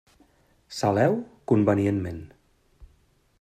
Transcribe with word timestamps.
Saleu 0.77 1.13
convenientment. 1.53 2.19